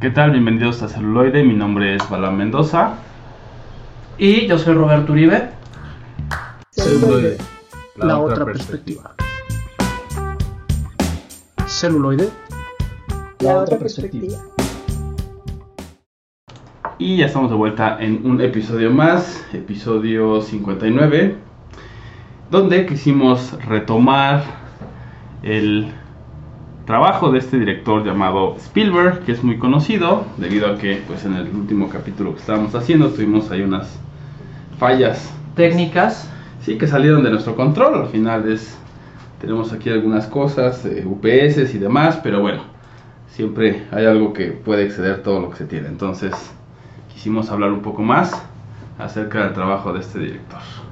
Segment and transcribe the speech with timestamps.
[0.00, 0.30] ¿Qué tal?
[0.30, 2.94] Bienvenidos a Celuloide, mi nombre es Bala Mendoza.
[4.16, 5.50] Y yo soy Roberto Uribe.
[6.70, 7.36] Celuloide,
[7.96, 9.14] la, otra, perspectiva.
[11.66, 12.30] Celuloide,
[13.40, 14.38] la, otra perspectiva.
[16.96, 21.36] Y ya estamos de vuelta en un episodio más, episodio 59,
[22.50, 24.44] donde quisimos retomar
[25.42, 25.92] el
[26.90, 31.34] trabajo de este director llamado Spielberg, que es muy conocido, debido a que pues en
[31.34, 33.96] el último capítulo que estábamos haciendo tuvimos ahí unas
[34.76, 36.28] fallas Técnicas.
[36.62, 37.94] Sí, que salieron de nuestro control.
[37.94, 38.76] Al final es.
[39.40, 42.62] Tenemos aquí algunas cosas, eh, UPS y demás, pero bueno,
[43.28, 45.86] siempre hay algo que puede exceder todo lo que se tiene.
[45.86, 46.34] Entonces,
[47.14, 48.44] quisimos hablar un poco más
[48.98, 50.89] acerca del trabajo de este director.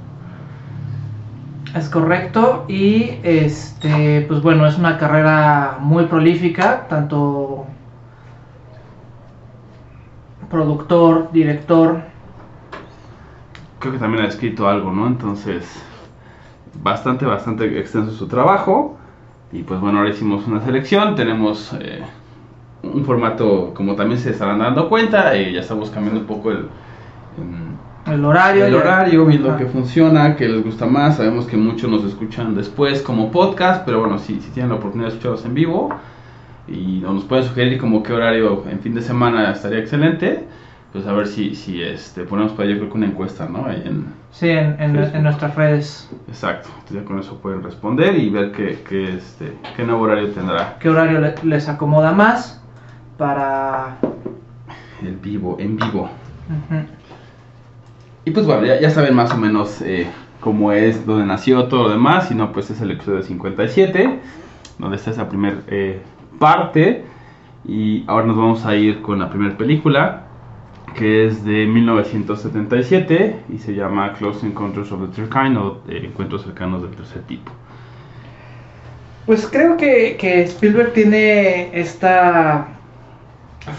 [1.75, 2.65] Es correcto.
[2.67, 7.65] Y este, pues bueno, es una carrera muy prolífica, tanto
[10.49, 12.01] productor, director.
[13.79, 15.07] Creo que también ha escrito algo, ¿no?
[15.07, 15.81] Entonces,
[16.81, 18.97] bastante, bastante extenso su trabajo.
[19.51, 21.15] Y pues bueno, ahora hicimos una selección.
[21.15, 22.03] Tenemos eh,
[22.83, 26.67] un formato, como también se estarán dando cuenta, y ya estamos cambiando un poco el,
[28.11, 28.65] El horario.
[28.65, 31.17] el horario, viendo que funciona, que les gusta más.
[31.17, 35.09] Sabemos que muchos nos escuchan después como podcast, pero bueno, si, si tienen la oportunidad
[35.09, 35.89] de escucharlos en vivo
[36.67, 40.45] y nos pueden sugerir como qué horario en fin de semana estaría excelente,
[40.91, 43.65] pues a ver si, si este, ponemos para yo creo que una encuesta, ¿no?
[43.65, 46.09] Ahí en, Sí, en, en- en nuestras redes.
[46.27, 50.29] exacto, entonces ya con eso pueden responder y ver qué, qué, este, qué nuevo horario
[50.29, 52.61] tendrá ¿Qué horario le- les acomoda más?
[53.17, 53.97] Para.
[55.03, 56.09] el vivo, en vivo.
[56.49, 56.81] Ujú.
[58.29, 60.05] Y pues bueno, ya, saben más o menos eh,
[60.39, 62.27] cómo es, dónde nació, todo lo demás.
[62.27, 64.19] Si no, pues es el episodio 57,
[64.77, 65.57] donde está esa primera
[66.37, 67.05] parte.
[67.67, 70.27] Y ahora nos vamos a ir con la primera película,
[70.93, 76.03] que es de 1977 y se llama Close Encounters of the Third Kind o eh,
[76.05, 77.51] Encuentros cercanos del tercer tipo.
[79.25, 82.78] Pues creo que Spielberg tiene esta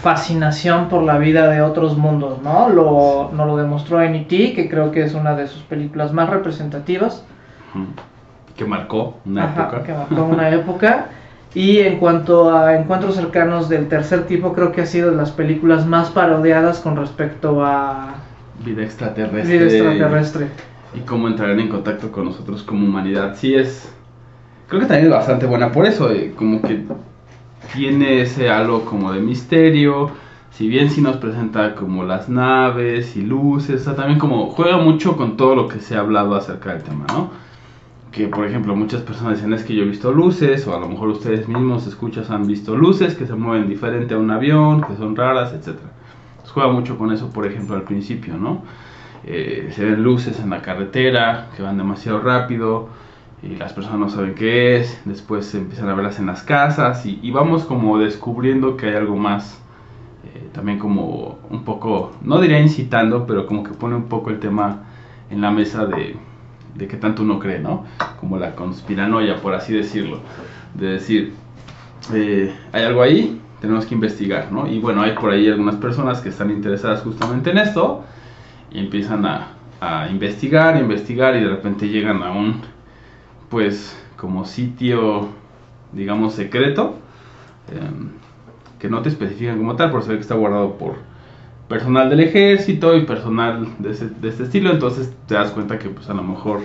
[0.01, 2.69] fascinación por la vida de otros mundos, ¿no?
[2.69, 6.29] Lo, nos lo demostró en E.T., que creo que es una de sus películas más
[6.29, 7.23] representativas.
[8.55, 9.83] Que marcó una Ajá, época.
[9.83, 11.07] que marcó una época.
[11.53, 15.31] Y en cuanto a encuentros cercanos del tercer tipo, creo que ha sido de las
[15.31, 18.15] películas más parodiadas con respecto a
[18.63, 19.57] Vida extraterrestre.
[19.57, 20.47] vida extraterrestre.
[20.93, 23.35] y cómo entrarán en contacto con nosotros como humanidad.
[23.35, 23.91] Sí es,
[24.67, 26.85] creo que también es bastante buena por eso, eh, como que
[27.73, 30.11] tiene ese halo como de misterio,
[30.51, 34.77] si bien sí nos presenta como las naves y luces, o sea, también como juega
[34.77, 37.29] mucho con todo lo que se ha hablado acerca del tema, ¿no?
[38.11, 40.89] Que por ejemplo muchas personas dicen es que yo he visto luces, o a lo
[40.89, 44.95] mejor ustedes mismos escuchas han visto luces que se mueven diferente a un avión, que
[44.97, 45.53] son raras.
[45.53, 48.63] Pues juega mucho con eso, por ejemplo, al principio, ¿no?
[49.23, 52.89] Eh, se ven luces en la carretera que van demasiado rápido
[53.43, 57.19] y las personas no saben qué es, después empiezan a verlas en las casas y,
[57.23, 59.59] y vamos como descubriendo que hay algo más,
[60.23, 64.39] eh, también como un poco, no diría incitando, pero como que pone un poco el
[64.39, 64.83] tema
[65.31, 66.17] en la mesa de,
[66.75, 67.85] de que tanto uno cree, ¿no?
[68.19, 70.19] Como la conspiranoia, por así decirlo,
[70.75, 71.33] de decir,
[72.13, 74.67] eh, hay algo ahí, tenemos que investigar, ¿no?
[74.67, 78.03] Y bueno, hay por ahí algunas personas que están interesadas justamente en esto
[78.71, 82.61] y empiezan a, a investigar, investigar y de repente llegan a un,
[83.51, 85.27] pues, como sitio,
[85.91, 86.95] digamos, secreto,
[87.71, 88.09] em,
[88.79, 90.95] que no te especifican como tal, se ve que está guardado por
[91.67, 95.89] personal del ejército y personal de, ese- de este estilo, entonces te das cuenta que
[95.89, 96.61] pues a lo mejor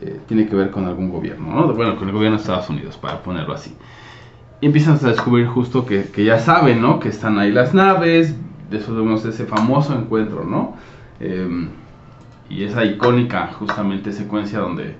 [0.00, 1.72] eh, tiene que ver con algún gobierno, ¿no?
[1.74, 3.74] Bueno, con el gobierno de Estados Unidos, para ponerlo así.
[4.60, 6.98] Y empiezan a descubrir justo que, ya saben, ¿no?
[7.00, 8.36] Que están ahí las naves,
[8.70, 10.76] de vemos ese famoso encuentro, ¿no?
[11.20, 11.68] Em,
[12.48, 14.94] y esa icónica, justamente, secuencia donde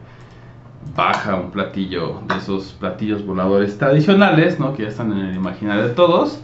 [0.97, 4.75] baja un platillo de esos platillos voladores tradicionales, ¿no?
[4.75, 6.41] Que ya están en el imaginario de todos.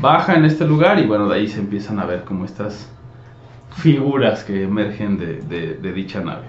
[0.00, 2.90] Baja en este lugar y bueno, de ahí se empiezan a ver como estas
[3.76, 6.46] figuras que emergen de, de- de dicha nave.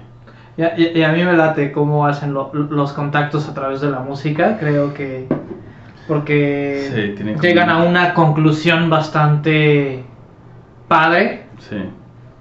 [0.58, 3.82] Y a, y- y a mí me late cómo hacen lo- los contactos a través
[3.82, 4.58] de la música.
[4.60, 5.28] Creo que.
[6.08, 10.04] Porque Sí, llegan a una conclusión bastante
[10.88, 11.46] padre.
[11.60, 11.78] Sí.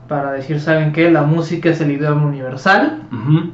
[0.08, 1.10] Para decir, ¿saben qué?
[1.10, 3.02] La música es el idioma universal.
[3.12, 3.50] Ujú.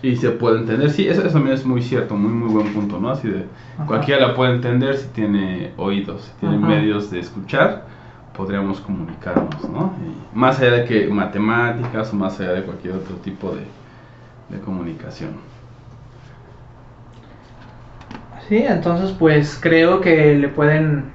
[0.00, 3.00] Y se puede entender, sí, eso, eso también es muy cierto, muy muy buen punto,
[3.00, 3.10] ¿no?
[3.10, 3.46] Así de,
[3.76, 3.86] Ajá.
[3.86, 6.66] cualquiera la puede entender si tiene oídos, si tiene Ajá.
[6.68, 7.84] medios de escuchar,
[8.36, 9.92] podríamos comunicarnos, ¿no?
[10.00, 13.62] Y más allá de que matemáticas o más allá de cualquier otro tipo de,
[14.56, 15.30] de comunicación.
[18.48, 21.10] Sí, entonces pues creo que le pueden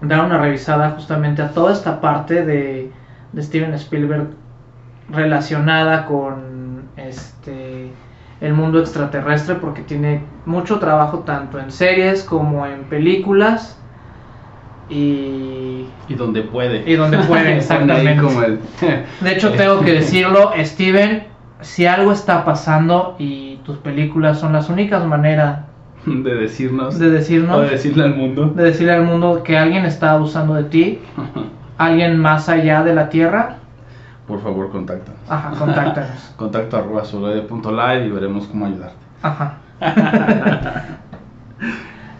[0.00, 2.92] dar una revisada justamente a toda esta parte de,
[3.32, 4.28] de Steven Spielberg
[5.10, 7.67] relacionada con este
[8.40, 13.74] el mundo extraterrestre porque tiene mucho trabajo tanto en series como en películas
[14.90, 16.88] y Y donde puede.
[16.90, 18.22] Y donde puede, exactamente.
[18.22, 18.60] como el-
[19.20, 21.24] de hecho tengo que decirlo Steven
[21.60, 25.60] si algo está pasando y tus películas son las únicas maneras
[26.06, 26.98] de decirnos.
[26.98, 28.46] de decirnos O de decirle al mundo.
[28.54, 31.00] de decirle al mundo que alguien está abusando de ti
[31.76, 33.56] alguien más allá de la tierra
[34.28, 35.20] Por favor, contáctanos.
[35.28, 38.94] ajá contáctanos Contacto arroba soloide.live y veremos cómo ayudarte.
[39.22, 39.56] Ajá.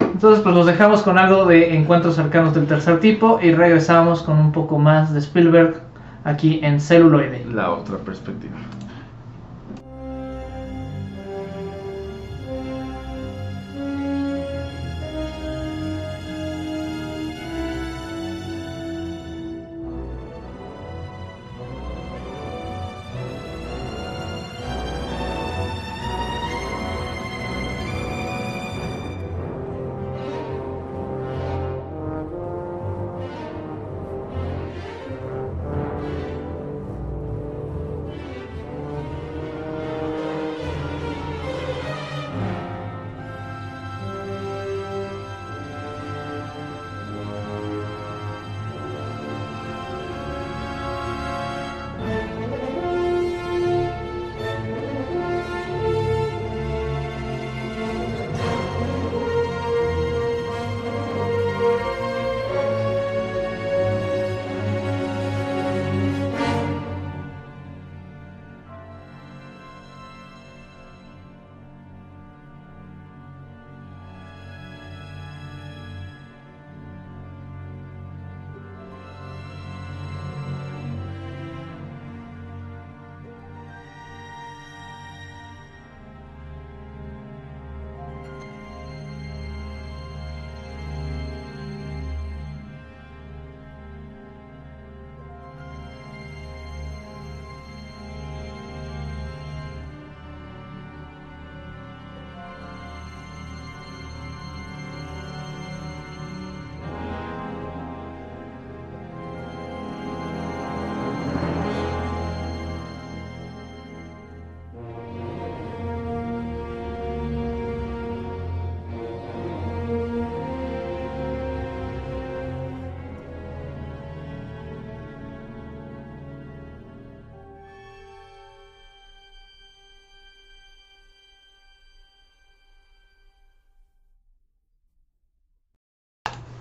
[0.01, 4.39] Entonces, pues los dejamos con algo de encuentros cercanos del tercer tipo y regresamos con
[4.39, 5.81] un poco más de Spielberg
[6.25, 7.45] aquí en celuloide.
[7.53, 8.57] La otra perspectiva.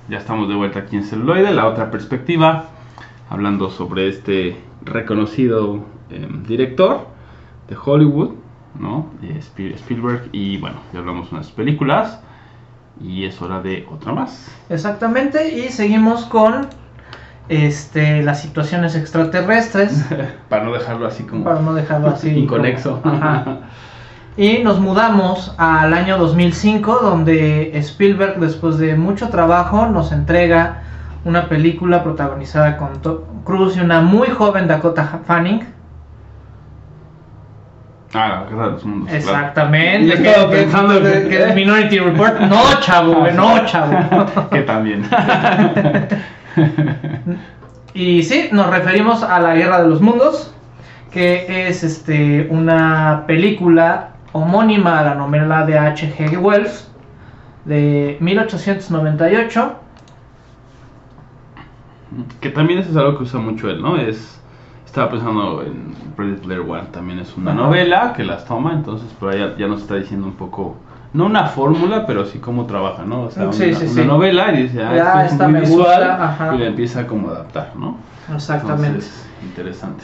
[0.10, 2.66] Ya estamos de vuelta aquí en celuloide, la otra perspectiva,
[3.30, 7.08] hablando sobre este reconocido eh, director
[7.68, 8.32] de Hollywood,
[8.80, 9.08] ¿no?
[9.42, 12.22] Spiel- Spielberg, y bueno, ya hablamos de unas películas,
[13.02, 14.50] y es hora de otra más.
[14.70, 16.68] Exactamente, y seguimos con
[17.50, 20.06] este las situaciones extraterrestres
[20.50, 23.02] Para no dejarlo así como para no dejarlo así inconexo.
[23.02, 23.60] como- Ajá.
[24.38, 30.84] Y nos mudamos al año 2005, donde Spielberg, después de mucho trabajo, nos entrega
[31.26, 35.62] una película protagonizada con Tom Cruise y una muy joven Dakota Fanning.
[38.14, 39.08] Ah, la guerra de los mundos.
[39.10, 39.18] claro.
[39.26, 40.06] Exactamente.
[40.16, 42.40] Y que, estaba que- pensando que- que- que es Minority Report.
[42.42, 44.50] No, chavo, no, chavo.
[44.52, 45.04] que también.
[47.94, 50.54] Y sí, nos referimos a la Guerra de los Mundos,
[51.12, 54.10] que es este una película
[54.42, 56.38] homónima a la novela de H.G.
[56.38, 56.90] Wells
[57.66, 59.76] de 1898.
[62.40, 63.98] Que también eso es algo que usa mucho él, ¿no?
[63.98, 64.34] Es
[64.86, 67.60] estaba pensando en Ready Player One, también es una Ajá.
[67.62, 70.78] novela que las toma, entonces por ahí ya, ya nos está diciendo un poco,
[71.14, 73.24] no una fórmula, pero sí cómo trabaja, ¿no?
[73.24, 74.08] O sea, Sí, una, sí, una sí.
[74.08, 77.32] novela y dice, ah, Ya, esto es muy visual gusta, y la empieza como a
[77.34, 77.98] adaptar, ¿no?
[78.34, 78.88] Exactamente.
[78.88, 80.04] Entonces, interesante.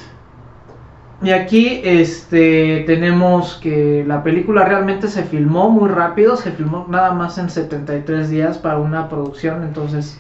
[1.24, 7.12] Y aquí este tenemos que la película realmente se filmó muy rápido, se filmó nada
[7.13, 10.20] más en 73 días para una producción, entonces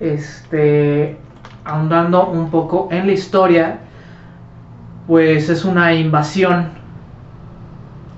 [0.00, 1.16] este
[1.64, 3.78] ahondando un poco en la historia,
[5.06, 6.72] pues es una invasión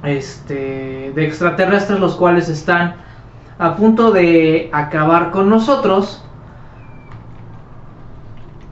[0.02, 2.97] este de extraterrestres los cuales están
[3.59, 6.25] a punto de acabar con nosotros.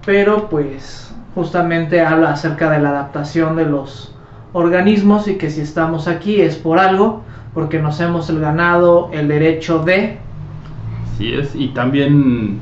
[0.04, 1.07] Pero pues
[1.38, 4.12] justamente habla acerca de la adaptación de los
[4.52, 7.22] organismos y que si estamos aquí es por algo,
[7.54, 10.18] porque nos hemos ganado el derecho de...
[11.14, 12.58] Así es, y también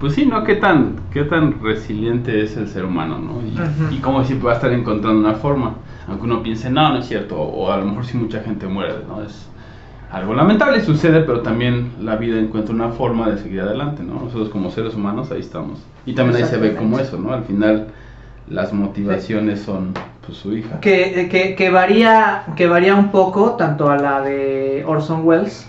[0.00, 0.42] pues sí, ¿no?
[0.42, 3.42] ¿Qué tan, qué tan resiliente es el ser humano, ¿no?
[3.92, 5.74] Y, cómo siempre va a estar encontrando una forma,
[6.08, 8.66] aunque uno piense, no, no es cierto, o, o a lo mejor sí mucha gente
[8.66, 9.22] muere, ¿no?
[9.22, 9.48] Es
[10.10, 14.14] algo lamentable, sucede, pero también la vida encuentra una forma de seguir adelante, ¿no?
[14.14, 15.80] Nosotros como seres humanos ahí estamos.
[16.04, 17.32] Y también ahí se ve como eso, ¿no?
[17.32, 17.88] Al final
[18.48, 19.94] las motivaciones son,
[20.26, 20.80] pues, su hija.
[20.80, 25.68] Que, que, que varía que varía un poco tanto a la de Orson Welles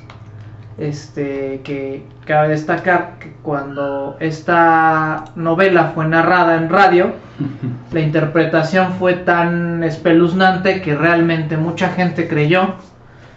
[0.77, 7.11] este que cabe destacar que cuando esta novela fue narrada en radio
[7.91, 12.75] la interpretación fue tan espeluznante que realmente mucha gente creyó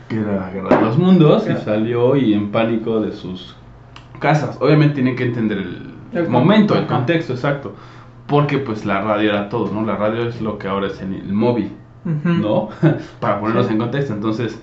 [0.08, 3.56] que era la guerra de los mundos y salió y en pánico de sus
[4.20, 4.58] casas.
[4.60, 7.74] Obviamente tienen que entender el, El momento, el contexto exacto,
[8.26, 9.84] porque pues la radio era todo, ¿no?
[9.84, 11.72] La radio es lo que ahora es el, el móvil,
[12.04, 12.28] Ujú.
[12.34, 12.68] ¿no?
[13.20, 13.72] Para ponernos Sí.
[13.72, 14.60] en contexto, entonces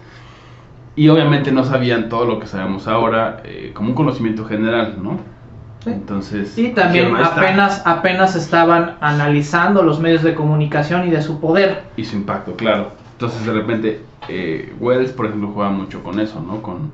[0.96, 5.20] y obviamente no sabían todo lo que sabemos ahora eh, como un conocimiento general, ¿no?
[5.84, 5.90] Sí.
[5.90, 11.84] Entonces Y también apenas, apenas estaban analizando los medios de comunicación y de su poder.
[11.98, 12.92] y su impacto, claro.
[13.22, 16.60] Entonces de repente eh, Wells, por ejemplo, juega mucho con eso, ¿no?
[16.64, 16.92] Con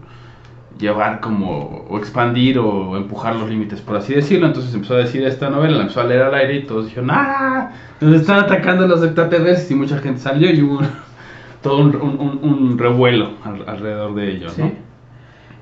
[0.77, 4.47] llevar como o expandir o empujar los límites, por así decirlo.
[4.47, 7.11] Entonces empezó a decir esta novela, la empezó a leer al aire y todos dijeron,
[7.11, 7.71] ¡ah!
[8.01, 10.81] Nos están atacando los extraterrestres y mucha gente salió y hubo
[11.63, 14.61] todo un, revuelo al- alrededor de ello, ¿sí?
[14.63, 14.71] ¿no?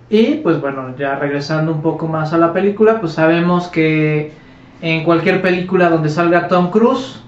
[0.09, 4.33] Y pues bueno, ya regresando un poco más a la película, pues sabemos que
[4.81, 7.21] en cualquier película donde salga Tom Cruise,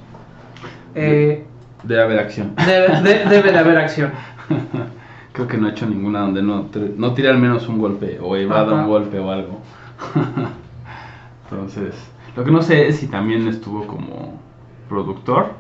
[0.95, 1.43] eh,
[1.83, 2.53] Debe haber acción.
[2.65, 4.11] debe, de- debe de haber acción.
[5.33, 6.67] Creo que no ha hecho ninguna donde no,
[6.97, 9.61] no tire al menos un golpe o evada un golpe o algo.
[11.51, 11.95] Entonces,
[12.35, 14.39] lo que no sé es si también estuvo como
[14.89, 15.51] productor.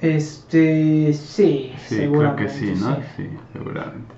[0.00, 2.96] Este, sí, Sí, creo que sí, ¿no?
[3.16, 4.14] Sí, seguramente.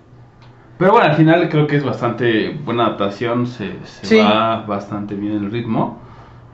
[0.78, 4.18] Pero bueno, al final creo que es bastante buena adaptación, se, se Sí.
[4.18, 5.98] va bastante bien el ritmo.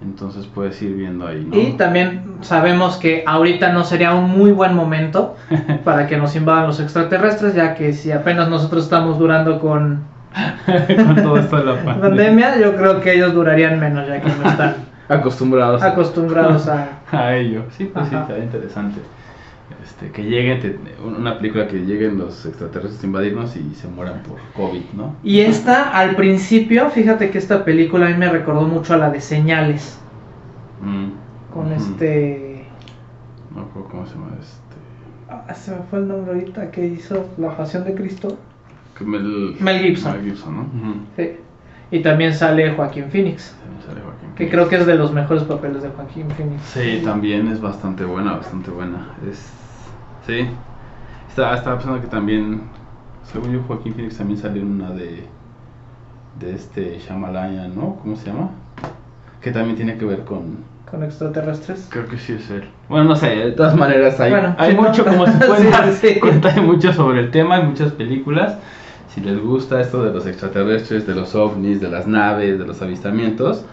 [0.02, 1.56] Entonces puedes ir viendo ahí, ¿no?
[1.56, 5.36] Y también sabemos que ahorita no sería un muy buen momento
[5.84, 10.04] para que nos invadan los extraterrestres, ya que si apenas nosotros estamos durando con
[10.66, 12.00] Con todo esto de la pandemia.
[12.00, 14.74] pandemia, yo creo que ellos durarían menos, ya que no están
[15.08, 16.88] Acostumbrados acostumbrados a...
[17.12, 17.62] a ello.
[17.70, 19.00] Sí, pues sí, está interesante.
[19.82, 24.22] Este, que lleguen, te- una película que lleguen los extraterrestres a invadirnos y se mueran
[24.22, 25.16] por COVID, ¿no?
[25.24, 29.10] Y esta, al principio, fíjate que esta película a mí me recordó mucho a la
[29.10, 29.98] de Señales,
[30.82, 31.52] Mm.
[31.52, 32.66] con este...
[33.50, 34.76] No me acuerdo cómo se llama este.
[35.30, 38.36] Ah, se me fue el nombre ahorita que hizo La Pasión de Cristo.
[39.00, 40.12] Mel, Mel Gibson.
[40.12, 40.66] Mel Gibson, ¿no?
[41.16, 41.30] Sí.
[41.90, 44.52] Y también sale Joaquín Phoenix, También sale Joaquín que Phoenix.
[44.52, 46.62] creo que es de los mejores papeles de Joaquín Phoenix.
[46.62, 49.08] Sí, también es bastante buena, bastante buena.
[49.30, 49.50] Es,
[50.26, 50.46] sí.
[51.28, 52.62] Estaba, estaba pensando que también,
[53.30, 55.24] según yo, Joaquín Phoenix también salió en una de,
[56.40, 57.96] de este Shyamalan, ¿no?
[58.02, 58.50] ¿Cómo se llama?
[59.40, 60.64] Que también tiene que ver con...
[60.90, 61.88] Con extraterrestres.
[61.90, 62.64] Creo que sí es él.
[62.88, 65.12] Bueno, no sé, de todas maneras hay, Bueno, hay sí, mucho no.
[65.12, 66.20] como se puede Sí, dar sí.
[66.20, 68.56] cuenta, hay mucho sobre el tema, hay muchas películas.
[69.16, 72.82] Si les gusta esto de los extraterrestres, de los ovnis, de las naves, de los
[72.82, 73.66] avistamientos,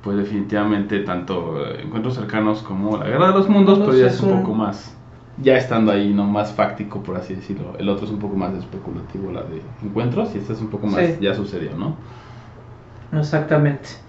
[0.00, 4.20] pues definitivamente tanto eh, Encuentros Cercanos como La Guerra de los Mundos, pero ya Es
[4.22, 5.02] un un- poco más,
[5.36, 7.76] ya estando ahí, no más fáctico, por así decirlo.
[7.78, 10.86] El otro es un poco más especulativo, la de Encuentros, y este es un poco
[10.88, 11.18] más, Sí.
[11.20, 12.06] ya sucedió, ¿no?
[13.10, 14.05] Exactamente.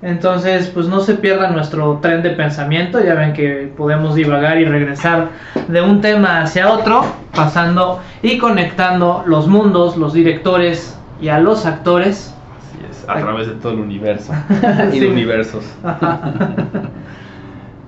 [0.00, 3.02] Entonces, pues no se pierda nuestro tren de pensamiento.
[3.02, 5.30] Ya ven que podemos divagar y regresar
[5.66, 11.66] de un tema hacia otro, pasando y conectando los mundos, los directores y a los
[11.66, 12.32] actores.
[12.58, 14.32] Así es, a través de todo el universo
[14.92, 15.64] y de universos.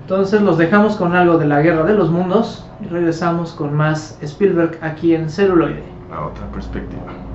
[0.01, 4.17] Entonces los dejamos con algo de la guerra de los mundos y regresamos con más
[4.21, 5.83] Spielberg aquí en celuloide.
[6.09, 7.30] La otra perspectiva.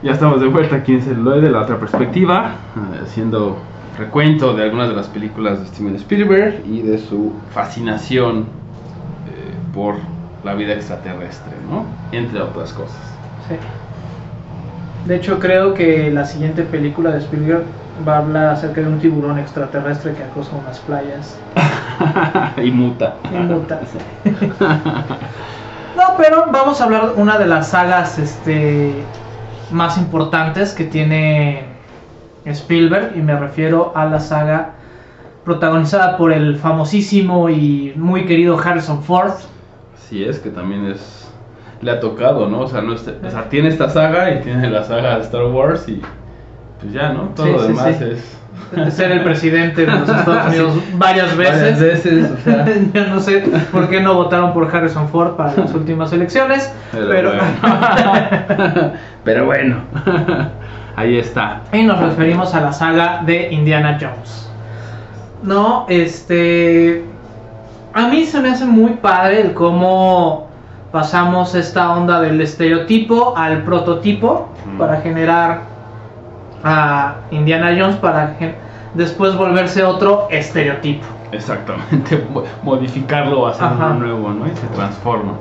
[0.00, 3.58] Ya estamos de vuelta aquí en Celuloide, la otra perspectiva, eh, haciendo
[3.98, 8.42] recuento de algunas de las películas de Steven Spielberg y de su fascinación
[9.26, 9.96] eh, por
[10.44, 11.84] la vida extraterrestre, ¿no?
[12.12, 13.00] Entre otras cosas.
[13.48, 13.56] Sí.
[15.04, 17.64] De hecho, creo que la siguiente película de Spielberg
[18.06, 21.36] va a hablar acerca de un tiburón extraterrestre que acosa unas playas.
[22.62, 23.16] y muta.
[23.32, 23.80] Y muta.
[25.96, 28.92] no, pero vamos a hablar de una de las sagas este,
[29.70, 31.64] más importantes que tiene
[32.44, 34.70] Spielberg y me refiero a la saga
[35.44, 39.32] protagonizada por el famosísimo y muy querido Harrison Ford.
[39.96, 41.24] Así es, que también es
[41.80, 42.60] le ha tocado, ¿no?
[42.62, 45.44] O sea, no es- o sea, tiene esta saga y tiene la saga de Star
[45.44, 46.00] Wars y
[46.80, 47.28] pues ya, ¿no?
[47.36, 48.04] Todo Sí, lo sí, demás sí.
[48.04, 48.38] es
[48.72, 51.60] de ser el presidente de los Estados Unidos varias veces.
[51.60, 53.40] varias veces, o sea, Yo no sé
[53.72, 58.92] por qué no votaron por Harrison Ford para las últimas elecciones, pero, pero, bueno.
[59.24, 59.76] pero bueno.
[60.96, 61.62] Ahí está.
[61.72, 64.50] y nos referimos a la saga de Indiana Jones.
[65.42, 67.04] No, este
[67.94, 70.48] a mí se me hace muy padre el cómo
[70.92, 74.78] pasamos esta onda del estereotipo al prototipo Mm.
[74.78, 75.60] para generar
[76.68, 78.34] a Indiana Jones para
[78.94, 81.06] después volverse otro estereotipo.
[81.32, 83.86] Exactamente, mo- modificarlo o hacer Ajá.
[83.86, 84.46] uno nuevo, ¿no?
[84.46, 85.32] Y se transforma.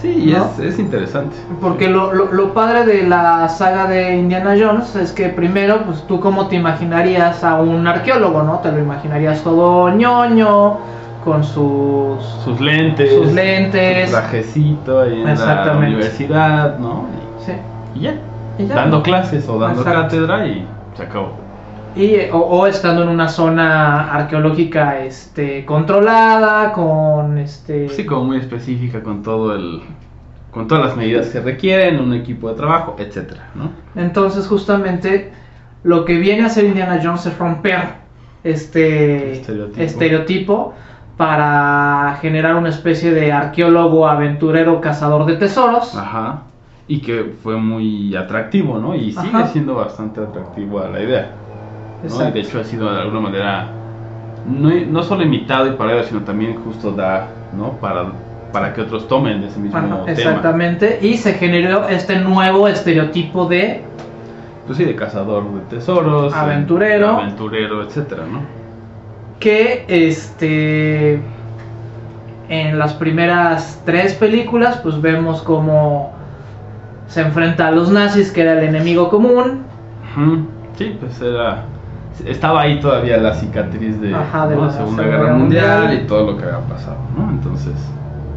[0.00, 1.34] Sí, es, es interesante.
[1.62, 6.06] Porque lo, lo, lo padre de la saga de Indiana Jones es que primero, pues
[6.06, 8.58] tú cómo te imaginarías a un arqueólogo, ¿no?
[8.58, 10.76] Te lo imaginarías todo ñoño,
[11.24, 14.10] con sus, Sus lentes, sus lentes.
[14.10, 17.06] su trajecito ahí en la universidad, ¿no?
[17.46, 17.52] Sí.
[17.94, 18.14] Y, ya,
[18.58, 20.02] ya, dando clases o dando Exacto.
[20.02, 21.44] cátedra y se acabó.
[21.96, 27.88] Y, o, o estando en una zona arqueológica este, controlada, con este...
[27.88, 29.82] Sí, como muy específica con todo el
[30.50, 33.72] con todas las medidas que requieren, un equipo de trabajo, etcétera, ¿no?
[34.00, 35.32] Entonces justamente
[35.82, 37.94] lo que viene a hacer Indiana Jones es romper
[38.44, 39.80] este Estereotipo.
[39.82, 40.74] estereotipo
[41.16, 45.94] para generar una especie de arqueólogo, aventurero, cazador de tesoros.
[45.96, 46.42] Ajá.
[46.86, 48.94] Y que fue muy atractivo, ¿no?
[48.94, 49.46] Y sigue Ajá.
[49.48, 51.30] siendo bastante atractivo a la idea.
[52.08, 52.28] ¿no?
[52.28, 53.68] Y de hecho ha sido de alguna manera
[54.46, 57.72] no, no solo imitado y parodiado, sino también justo da, ¿no?
[57.80, 58.04] Para,
[58.52, 60.10] para que otros tomen de ese mismo Ajá, tema.
[60.10, 60.98] exactamente.
[61.00, 63.80] Y se generó este nuevo estereotipo de
[64.66, 67.08] Pues sí, de cazador de tesoros, Aventurero.
[67.16, 68.40] aventurero, etcétera, ¿no?
[69.40, 71.20] que este
[72.48, 76.12] en las primeras tres películas pues vemos cómo
[77.06, 79.62] se enfrenta a los nazis que era el enemigo común.
[80.76, 81.64] Sí, pues era.
[82.24, 84.66] Estaba ahí todavía la cicatriz de, Ajá, de ¿no?
[84.66, 86.04] la Segunda Segunda Guerra Guerra Mundial, Mundial.
[86.04, 87.28] y todo lo que había pasado, ¿no?
[87.30, 87.74] Entonces,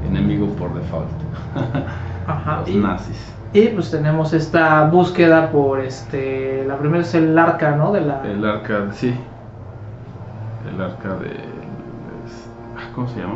[0.08, 1.08] enemigo por default.
[2.27, 3.34] Ajá, Los y, nazis.
[3.53, 8.21] y, pues tenemos esta búsqueda por este la primera es el arca no de la
[8.25, 9.13] El arca, sí.
[10.73, 11.27] El arca de.
[11.30, 13.36] es- ah, ¿Cómo se llama?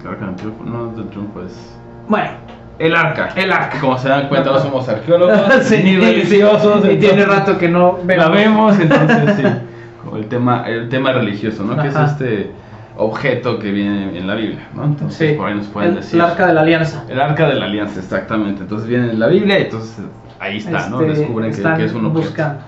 [0.00, 0.64] El arca del triunfo.
[0.64, 1.76] No, del triunfo es.
[2.08, 2.30] bueno
[2.78, 3.30] El arca.
[3.36, 3.78] El arca.
[3.80, 6.84] Como se dan cuenta, no somos arqueólogos Sí, ni religiosos.
[6.90, 9.42] y tiene rato que no la vemos, entonces sí.
[10.04, 11.80] Como el tema, el tema religioso, ¿no?
[11.80, 12.50] Que es este
[12.96, 14.84] objeto que viene en la Biblia, ¿no?
[14.84, 16.16] Entonces sí, por ahí nos pueden el, decir.
[16.16, 18.62] el arca de la alianza El arca de la alianza, exactamente.
[18.62, 20.04] Entonces viene en la Biblia y entonces
[20.40, 21.00] ahí está, ¿no?
[21.00, 22.26] Este, Descubren que, que es un objeto.
[22.26, 22.60] buscando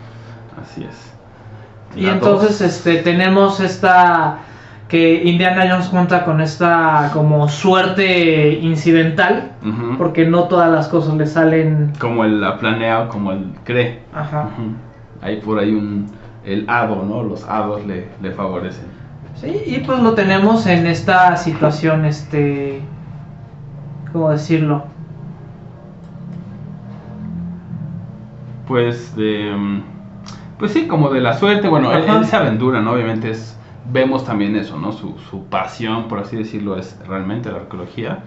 [0.63, 1.15] Así es.
[1.97, 4.39] Y entonces este tenemos esta
[4.89, 9.53] que Indiana Jones cuenta con esta como suerte incidental
[9.99, 14.03] porque no todas las cosas le salen Como él la planea, como él cree.
[14.15, 14.51] ajá.
[15.23, 16.07] Hay por ahí un.
[16.45, 17.23] El hado, ¿no?
[17.23, 18.85] Los hados le, le favorecen.
[19.35, 22.83] Sí, y pues lo tenemos en esta situación este
[24.13, 24.85] ¿cómo decirlo?
[28.69, 29.81] Pues de.
[30.59, 31.69] Pues sí, como de la suerte.
[31.69, 32.93] Bueno, él, él se aventura, ¿no?
[32.93, 33.59] Obviamente es.
[33.93, 34.93] Vemos también eso, ¿no?
[34.93, 38.21] Su, su pasión, por así decirlo, es realmente la arqueología.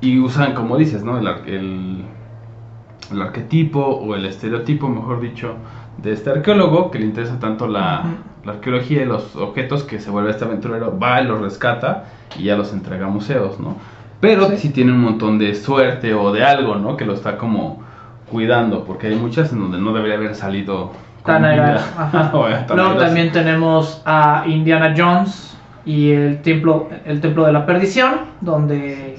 [0.00, 1.18] Y usan, como dices, ¿no?
[1.18, 2.04] El, el,
[3.12, 5.54] el arquetipo o el estereotipo, mejor dicho,
[5.98, 8.46] de este arqueólogo que le interesa tanto la, Ujú.
[8.46, 12.04] la arqueología y los objetos que se vuelve este aventurero, va y los rescata
[12.38, 13.76] y ya los entrega a museos, ¿no?
[14.20, 14.56] Pero Sí.
[14.58, 14.68] sí.
[14.70, 16.96] tiene un montón de suerte o de algo, ¿no?
[16.96, 17.82] Que lo está como
[18.30, 20.92] cuidando, porque hay muchas en donde no debería haber salido
[21.24, 22.30] ajá.
[22.32, 22.96] Luego airoso.
[22.96, 29.16] también tenemos a Indiana Jones y el templo el templo de la perdición donde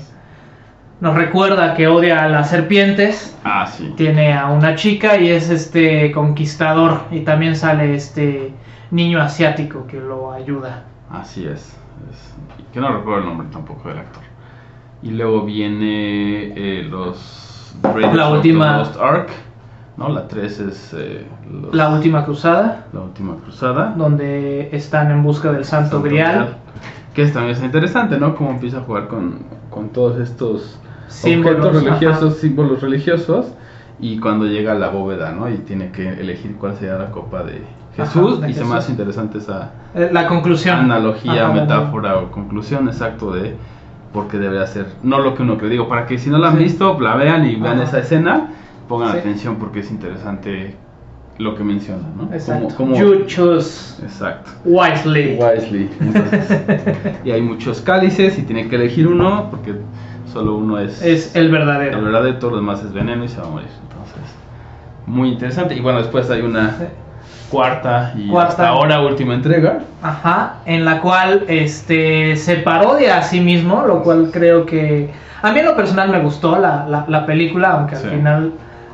[1.00, 3.92] nos recuerda que odia a las serpientes Ah, sí.
[3.98, 8.54] tiene a una chica y es este conquistador y también sale este
[8.92, 10.84] niño asiático que lo ayuda.
[11.10, 11.76] Así es.
[12.12, 12.36] es-
[12.72, 14.24] que no recuerdo el nombre tampoco del actor.
[15.02, 19.30] Y luego viene eh, los Raiders La of the última- Lost Ark,
[19.98, 20.10] ¿no?
[20.10, 23.94] La 3 es eh, los- La última cruzada, la última cruzada.
[23.98, 26.58] donde están en busca del Santo, Santo Grial.
[27.14, 28.36] Que es también es interesante, ¿no?
[28.36, 32.42] Cómo empieza a jugar con, con todos estos Símbolos, objetos religiosos, ajá.
[32.42, 33.48] símbolos religiosos.
[34.00, 35.50] Y cuando llega a la bóveda, ¿no?
[35.50, 37.62] Y tiene que elegir cuál sería la copa de
[37.98, 38.38] Jesús.
[38.38, 40.78] Ajá, de y se me hace interesante esa Eh, La conclusión.
[40.80, 43.56] analogía, Ajá, metáfora o conclusión exacto de
[44.14, 44.88] por qué debería ser.
[45.04, 46.64] No lo que uno cree, digo, para que si no la han Sí.
[46.64, 48.48] visto, la vean y vean esa escena,
[48.92, 49.18] pongan Sí.
[49.20, 50.76] atención porque es interesante
[51.38, 52.32] lo que menciona, ¿no?
[52.34, 52.76] Exacto.
[52.78, 54.52] Cómo- cómo- You choose Exacto.
[54.66, 55.40] wisely.
[55.42, 55.90] Wisely.
[56.00, 56.62] Entonces,
[57.26, 59.76] y hay muchos cálices y tiene que elegir uno porque
[60.32, 61.98] solo uno es, Es el verdadero.
[61.98, 63.70] el verdadero, todo lo demás es veneno y se va a morir.
[63.82, 64.36] Entonces,
[65.08, 65.74] muy interesante.
[65.76, 66.84] Y bueno, después hay una Sí.
[67.50, 68.50] cuarta y Cuarta.
[68.52, 69.80] hasta ahora última entrega.
[70.04, 75.10] Ajá, en la cual este se parodia a sí mismo, lo cual creo que
[75.42, 78.06] a mí en lo personal me gustó la, la, la película, aunque Sí.
[78.06, 78.52] al final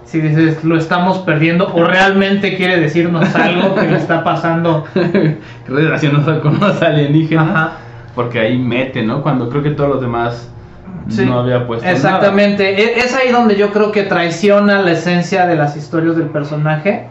[0.08, 4.86] si dices lo estamos perdiendo o realmente quiere decirnos algo que le está pasando.
[5.68, 7.50] relacionado con los alienígenas.
[7.50, 7.72] Ajá.
[8.16, 9.22] Porque ahí mete, ¿no?
[9.22, 10.50] Cuando creo que todos los demás
[11.10, 15.46] Sí, no había puesto Exactamente, E- es ahí donde yo creo que traiciona la esencia
[15.46, 17.08] de las historias del personaje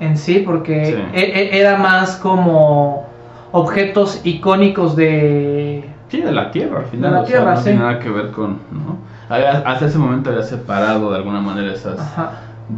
[0.00, 0.94] en sí, porque Sí.
[1.14, 3.06] e- e- era más como
[3.52, 5.84] objetos icónicos de...
[6.08, 7.10] Sí, de la Tierra al final.
[7.10, 7.64] De la o sea, Tierra, no sí.
[7.64, 8.50] tiene nada que ver con.
[8.70, 9.11] ¿no?
[9.28, 12.30] Había- hasta ese momento había separado de alguna manera esas Ajá.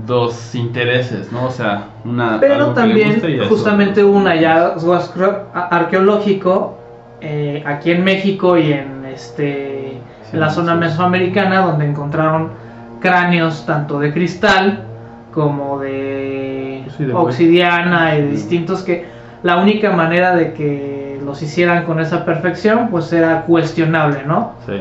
[0.06, 1.46] dos intereses, ¿no?
[1.46, 2.38] O sea, una.
[2.40, 4.94] Pero también justamente hubo un hallazgo
[5.70, 6.78] arqueológico
[7.20, 9.98] eh, aquí en México y en este
[10.30, 10.78] Sí, la zona sí.
[10.80, 12.50] mesoamericana donde encontraron
[13.00, 14.84] cráneos tanto de cristal
[15.32, 19.06] como de de obsidiana y de distintos que
[19.42, 24.52] la única manera de que los hicieran con esa perfección pues era cuestionable, ¿no?
[24.66, 24.80] Sí.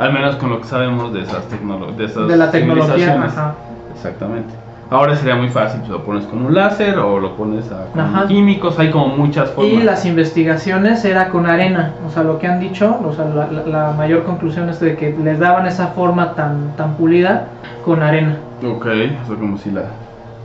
[0.00, 1.98] Al menos con lo que sabemos de esas tecnologías.
[1.98, 3.54] De, esas De la tecnología, ajá.
[3.92, 4.54] Exactamente.
[4.88, 8.00] Ahora sería muy fácil, pues lo pones con un láser o lo pones a, con
[8.00, 8.26] Ajá.
[8.26, 9.72] químicos, hay como muchas formas.
[9.74, 13.46] Y las investigaciones era con arena, o sea, lo que han dicho, o sea, la,
[13.66, 17.48] la- mayor conclusión es de que les daban esa forma tan, tan pulida
[17.84, 19.82] con arena, Ok, o sea, como si la.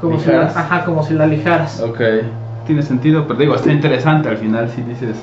[0.02, 1.82] como si la, ajá, como si la lijaras.
[1.82, 2.02] Ok,
[2.66, 5.18] tiene sentido, pero digo, está interesante al final, si dices,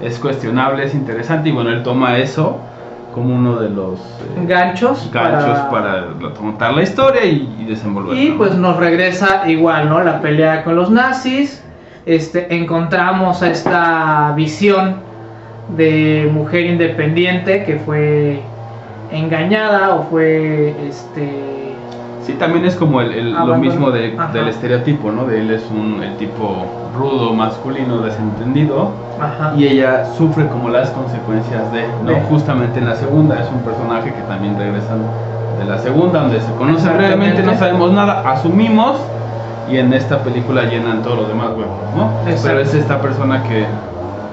[0.00, 2.56] es cuestionable, es interesante, y bueno, él toma eso
[3.14, 8.20] como uno de los eh, Ganchos, ganchos para- para, contar la historia y, y desenvolverla.
[8.20, 8.38] Y ¿no?
[8.38, 10.02] pues nos regresa igual, ¿no?
[10.02, 11.62] La pelea con los nazis.
[12.06, 14.96] Este, encontramos a esta visión
[15.76, 18.40] de mujer independiente que fue
[19.10, 21.72] engañada o fue este
[22.24, 25.26] Sí, también es como el, el- lo mismo de- del estereotipo, ¿no?
[25.26, 26.64] De él es un el tipo
[26.96, 28.88] rudo, masculino, desentendido,
[29.20, 32.10] ajá, y ella sufre como las consecuencias de, ¿no?
[32.12, 32.20] De.
[32.22, 34.96] Justamente en la segunda es un personaje que también regresa
[35.58, 39.12] de la segunda, donde se conoce realmente, no sabemos nada, asumimos,
[39.66, 42.20] y en esta película llenan todos los demás huevos, ¿no?
[42.22, 42.48] Exacto.
[42.48, 43.66] Pero es esta persona que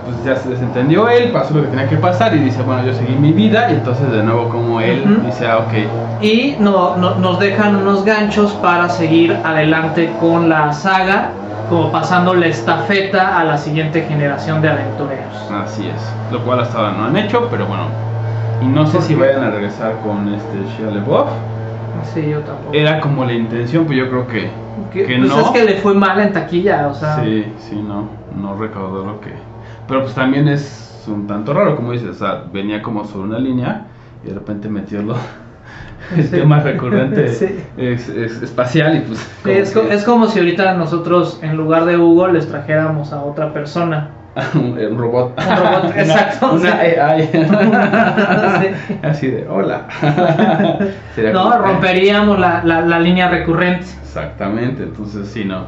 [0.06, 2.94] pues ya se desentendió él, pasó lo que tenía que pasar y dice, bueno, yo
[2.94, 5.26] seguí mi vida, y entonces de nuevo como él Ujú.
[5.28, 10.74] dice, ah, ok, y no, no- nos dejan unos ganchos para seguir adelante con la
[10.74, 11.30] saga,
[11.70, 15.50] como pasando la estafeta a la siguiente generación de aventureros.
[15.64, 16.02] Así es,
[16.34, 17.84] lo cual hasta ahora no han hecho, pero bueno.
[18.62, 21.30] Y no sé ¿Por si vayan a regresar con este Shia LaBeouf.
[22.14, 22.74] Sí, yo tampoco.
[22.74, 24.50] Era como la intención, pero yo creo que,
[24.92, 25.40] Que- que pues no.
[25.40, 27.22] es que le fue mal en taquilla, o sea.
[27.24, 29.34] Sí, sí, no, no recaudó lo que.
[29.92, 33.40] Pero pues también es un tanto raro, como dices, o sea, venía como sobre una
[33.40, 33.88] línea
[34.24, 35.16] y de repente metió lo,
[36.16, 36.32] el Sí.
[36.32, 37.60] tema recurrente Sí.
[37.76, 39.30] es, es espacial y pues.
[39.44, 43.12] Como es, co- que- es como si ahorita nosotros en lugar de Hugo les trajéramos
[43.12, 44.12] a otra persona.
[44.56, 45.38] un, un robot.
[45.38, 46.88] Un robot, Una- exacto, Una sí.
[46.98, 47.30] AI.
[47.34, 48.96] Sí.
[49.04, 49.88] Así de, hola.
[51.16, 53.88] Sería No, romperíamos la, la, la línea recurrente.
[54.02, 55.66] Exactamente, entonces sí, no.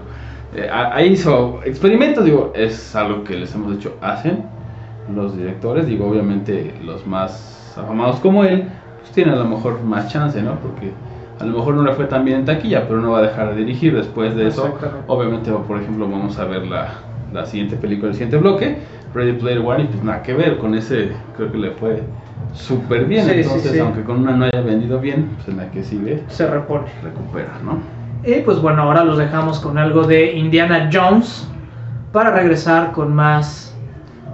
[0.55, 4.43] Eh, ahí hizo experimentos, digo, es algo que les hemos dicho, hacen
[5.13, 8.65] los directores, digo, obviamente los más afamados como él,
[8.99, 10.59] pues tienen a lo mejor más chance, ¿no?
[10.59, 10.91] Porque
[11.39, 13.49] a lo mejor no le fue tan bien en taquilla, pero no va a dejar
[13.49, 14.77] de dirigir después de eso.
[15.07, 16.89] Obviamente, por ejemplo, vamos a ver la,
[17.33, 18.77] la siguiente película, el siguiente bloque,
[19.13, 22.03] Ready Player One, y pues nada que ver con ese, creo que le fue
[22.53, 23.25] súper bien.
[23.25, 23.79] Sí, sí, Entonces, sí.
[23.79, 26.85] aunque con una no haya vendido bien, pues en la que sigue Se repone.
[27.03, 27.79] recupera, ¿no?
[28.25, 31.45] Y pues bueno, ahora los dejamos con algo de Indiana Jones
[32.13, 33.75] para regresar con más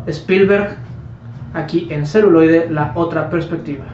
[0.06, 0.78] Spielberg
[1.56, 3.86] aquí en celuloide, la otra perspectiva.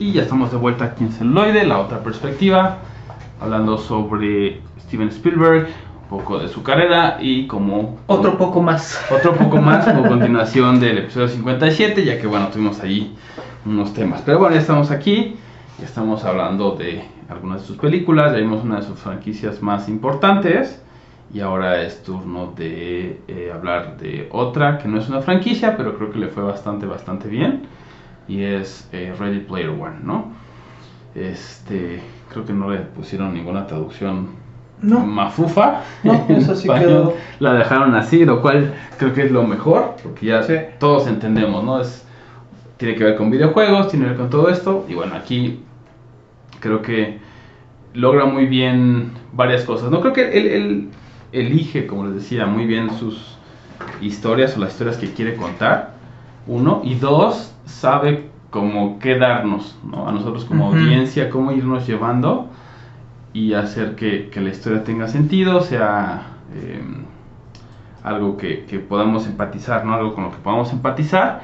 [0.00, 2.78] Y ya estamos de vuelta aquí en Celuloide, la otra perspectiva,
[3.40, 5.66] hablando sobre Steven Spielberg,
[6.02, 7.98] un poco de su carrera y como...
[8.06, 9.04] Otro poco más.
[9.10, 13.16] Otro poco más como continuación del episodio 57, ya que bueno, tuvimos ahí
[13.66, 14.22] unos temas.
[14.24, 15.34] Pero bueno, ya estamos aquí,
[15.80, 19.88] ya estamos hablando de algunas de sus películas, ya vimos una de sus franquicias más
[19.88, 20.80] importantes.
[21.34, 25.96] Y ahora es turno de eh, hablar de otra que no es una franquicia, pero
[25.96, 27.66] creo que le fue bastante, bastante bien
[28.28, 30.32] y es eh, Ready Player One, ¿no?
[31.14, 34.28] Este, creo que no le pusieron ninguna traducción
[34.82, 35.00] No.
[35.00, 35.80] mafufa.
[36.04, 37.14] No, eso sí quedó.
[37.40, 40.54] La dejaron así, lo cual creo que es lo mejor, porque ya Sí.
[40.78, 41.80] todos entendemos, ¿no?
[41.80, 42.04] Es,
[42.76, 45.60] tiene que ver con videojuegos, tiene que ver con todo esto, y bueno, aquí
[46.60, 47.18] creo que
[47.94, 49.90] logra muy bien varias cosas.
[49.90, 50.88] No creo que él, él
[51.32, 53.36] elige, como les decía, muy bien sus
[54.00, 55.97] historias o las historias que quiere contar.
[56.48, 60.08] Uno, y dos, sabe cómo quedarnos, ¿no?
[60.08, 62.48] A nosotros como audiencia, cómo irnos llevando
[63.34, 66.22] y hacer que, que la historia tenga sentido, sea
[66.54, 66.80] eh,
[68.02, 69.94] algo que, que podamos empatizar, ¿no?
[69.94, 71.40] Algo con lo que podamos empatizar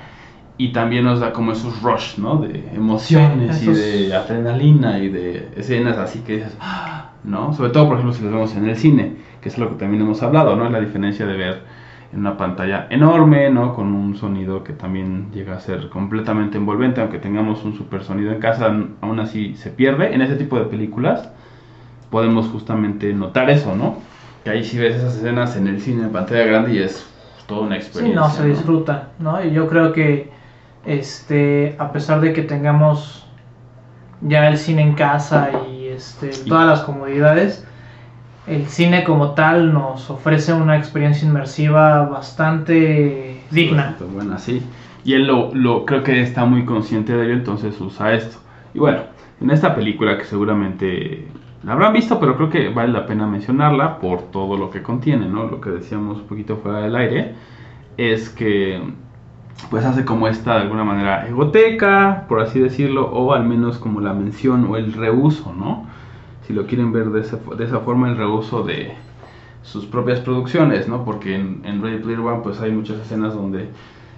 [0.57, 2.38] y también nos da como esos rush, ¿no?
[2.38, 3.75] De emociones Sí, y
[4.09, 7.53] de adrenalina y de escenas así que dices, "Ah", ¿no?
[7.53, 10.03] Sobre todo, por ejemplo, si los vemos en el cine, que es lo que también
[10.03, 10.69] hemos hablado, ¿no?
[10.71, 11.62] La diferencia de ver
[12.14, 13.74] en una pantalla enorme, ¿no?
[13.74, 18.31] Con un sonido que también llega a ser completamente envolvente, aunque tengamos un super sonido
[18.33, 20.14] en casa, aún así se pierde.
[20.14, 21.29] En ese tipo de películas
[22.11, 23.98] podemos justamente notar eso, ¿no?
[24.44, 27.05] Que ahí sí ves esas escenas en el cine en pantalla grande y es
[27.48, 28.20] toda una Sí, experiencia.
[28.20, 28.48] no, se ¿no?
[28.48, 29.44] disfruta, ¿no?
[29.44, 30.31] Y yo creo que,
[30.87, 33.27] este, a pesar de que tengamos
[34.20, 37.66] ya el cine en casa y este, Y- todas las comodidades,
[38.47, 43.97] el cine como tal nos ofrece una experiencia inmersiva bastante digna.
[44.13, 44.63] Buena, sí.
[45.05, 48.39] Y él lo, lo creo que está muy consciente de ello, entonces usa esto.
[48.75, 49.01] Y bueno,
[49.41, 51.27] en esta película que seguramente
[51.65, 55.27] la habrán visto, pero creo que vale la pena mencionarla por todo lo que contiene,
[55.27, 55.47] ¿no?
[55.47, 57.35] Lo que decíamos un poquito fuera del aire
[57.97, 58.83] es que
[59.71, 64.01] pues hace como esta de alguna manera egoteca, por así decirlo, o al menos como
[64.01, 65.87] la mención o el reuso, ¿no?
[66.47, 68.95] Si lo quieren ver de esa, de esa forma, el reuso de
[69.63, 71.05] sus propias producciones, ¿no?
[71.05, 73.69] Porque en, en Ready Player One pues hay muchas escenas donde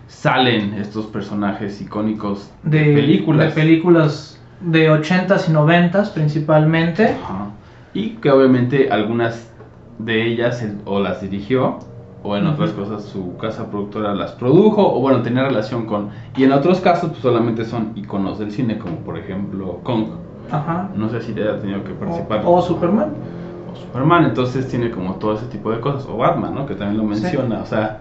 [0.09, 3.55] salen estos personajes icónicos de, De películas.
[3.55, 7.17] de películas de 80s y 90s principalmente.
[7.23, 7.51] Ajá.
[7.95, 9.51] Y que obviamente algunas
[9.99, 11.79] de ellas él o las dirigió
[12.23, 16.45] o en otras cosas su casa productora las produjo o bueno tenía relación con y
[16.45, 20.09] en otros casos pues solamente son iconos del cine como por ejemplo Kong
[20.50, 20.88] Ajá.
[20.94, 23.09] no sé si haya tenido que participar O, o Superman.
[23.72, 26.98] o Superman entonces tiene como todo ese tipo de cosas o Batman no que también
[27.06, 27.22] lo Sí.
[27.22, 27.98] menciona o sea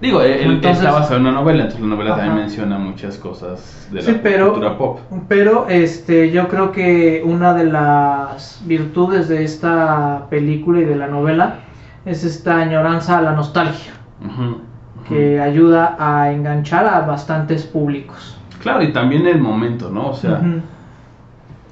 [0.00, 3.88] digo él, Entonces- está basado en una novela entonces la novela también menciona muchas cosas
[3.90, 9.28] de la Sí, pero- cultura pop Pero este, yo creo que una de las virtudes
[9.28, 11.56] de esta película y de la novela
[12.04, 13.92] es esta añoranza a la nostalgia,
[15.08, 18.36] que ayuda a enganchar a bastantes públicos.
[18.60, 20.08] Claro, y también el momento, ¿no?
[20.08, 20.40] O sea.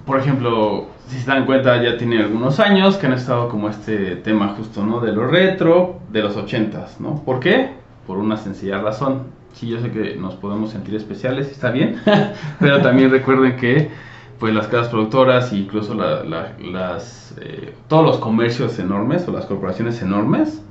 [0.06, 4.16] Por ejemplo, si se dan cuenta, ya tiene algunos años que han estado como este
[4.16, 5.00] tema justo, ¿no?
[5.00, 7.22] De lo retro, de los ochentas, ¿no?
[7.24, 7.70] ¿Por qué?
[8.06, 9.24] Por una sencilla razón.
[9.52, 12.00] Sí, yo sé que nos podemos sentir especiales, está bien,
[12.58, 13.90] pero también recuerden que
[14.38, 19.32] pues las casas productoras e incluso la- la- las, eh, todos los comercios enormes o
[19.32, 20.62] las corporaciones enormes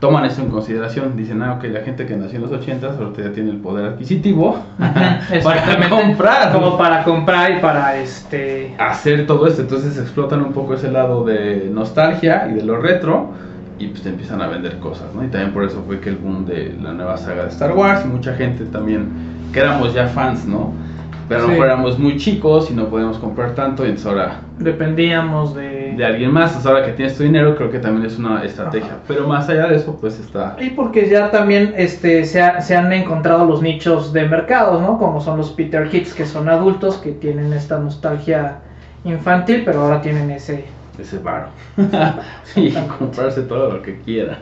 [0.00, 1.16] toman eso en consideración.
[1.16, 3.86] Dicen, ah, ok, la gente que nació en los ochentas ahorita ya tiene el poder
[3.86, 4.62] adquisitivo
[5.44, 6.52] para comprar.
[6.52, 8.74] Como para comprar y para este...
[8.78, 9.62] hacer todo esto.
[9.62, 13.32] Entonces explotan un poco ese lado de nostalgia y de lo retro
[13.78, 15.24] y pues te empiezan a vender cosas, ¿no?
[15.24, 18.02] Y también por eso fue que el boom de la nueva saga de Star Wars
[18.04, 19.08] y mucha gente también
[19.52, 20.72] que éramos ya fans, ¿no?
[21.28, 21.50] Pero Sí.
[21.50, 25.92] mejor éramos muy chicos y no podíamos comprar tanto y entonces ahora Dependíamos de...
[25.96, 28.88] de alguien más, entonces ahora que tienes tu dinero creo que también es una estrategia.
[28.88, 28.98] Ajá.
[29.06, 30.56] Pero más allá de eso pues está...
[30.60, 34.98] Y porque ya también este, se, ha- se han encontrado los nichos de mercados, ¿no?
[34.98, 38.58] Como son los Peter Kids, que son adultos, que tienen esta nostalgia
[39.04, 40.64] infantil, pero ahora tienen ese...
[40.98, 41.48] ese varo.
[42.56, 44.38] y comprarse todo lo que quieran.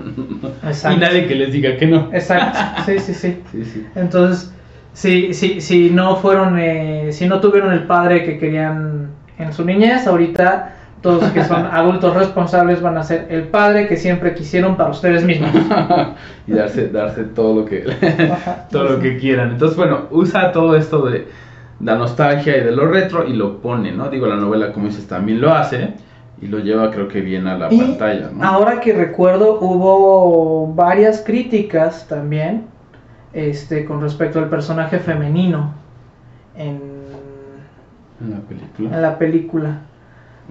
[0.64, 0.96] Exacto.
[0.96, 2.08] y nadie que les diga que no.
[2.12, 3.42] Exacto, sí, sí, sí.
[3.52, 3.86] Sí, sí.
[3.94, 4.52] Entonces,
[4.96, 9.62] si, si, si no fueron, eh, si no tuvieron el padre que querían en su
[9.62, 14.32] niñez, ahorita todos los que son adultos responsables van a ser el padre que siempre
[14.32, 15.50] quisieron para ustedes mismos.
[16.46, 17.84] y darse, darse todo lo que
[18.70, 19.50] todo lo que quieran.
[19.50, 21.28] Entonces, bueno, usa todo esto de
[21.78, 24.08] la nostalgia y de lo retro y lo pone, ¿no?
[24.08, 25.90] Digo, la novela, como dices, también lo hace
[26.40, 28.42] y lo lleva, creo que bien a la Y pantalla, ¿no?
[28.42, 32.74] Ahora que recuerdo, hubo varias críticas también
[33.36, 35.74] este, con respecto al personaje femenino
[36.56, 36.80] en,
[38.20, 38.96] En la película.
[38.96, 39.78] en la película.